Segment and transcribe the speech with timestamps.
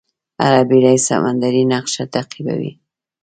[0.43, 2.71] هره بېړۍ سمندري نقشه تعقیبوي.